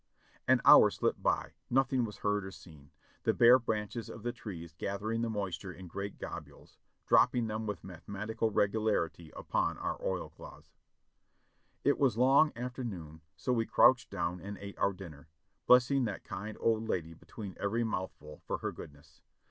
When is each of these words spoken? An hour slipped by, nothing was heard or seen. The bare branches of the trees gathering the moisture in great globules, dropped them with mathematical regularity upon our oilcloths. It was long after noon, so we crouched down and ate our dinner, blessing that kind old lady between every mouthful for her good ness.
An 0.47 0.61
hour 0.65 0.89
slipped 0.89 1.21
by, 1.21 1.51
nothing 1.69 2.05
was 2.05 2.17
heard 2.17 2.43
or 2.43 2.49
seen. 2.49 2.89
The 3.21 3.35
bare 3.35 3.59
branches 3.59 4.09
of 4.09 4.23
the 4.23 4.31
trees 4.33 4.73
gathering 4.75 5.21
the 5.21 5.29
moisture 5.29 5.71
in 5.71 5.85
great 5.85 6.17
globules, 6.17 6.79
dropped 7.05 7.33
them 7.33 7.67
with 7.67 7.83
mathematical 7.83 8.49
regularity 8.49 9.31
upon 9.35 9.77
our 9.77 9.99
oilcloths. 10.03 10.79
It 11.83 11.99
was 11.99 12.17
long 12.17 12.51
after 12.55 12.83
noon, 12.83 13.21
so 13.35 13.53
we 13.53 13.67
crouched 13.67 14.09
down 14.09 14.39
and 14.41 14.57
ate 14.57 14.79
our 14.79 14.91
dinner, 14.93 15.27
blessing 15.67 16.05
that 16.05 16.23
kind 16.23 16.57
old 16.59 16.89
lady 16.89 17.13
between 17.13 17.55
every 17.59 17.83
mouthful 17.83 18.41
for 18.47 18.57
her 18.57 18.71
good 18.71 18.93
ness. 18.93 19.21